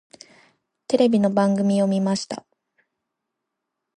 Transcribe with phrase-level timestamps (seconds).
[0.87, 2.43] テレビの番組を見ました。